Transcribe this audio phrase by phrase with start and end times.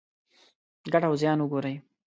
[0.93, 1.75] ګټه او زیان وګورئ.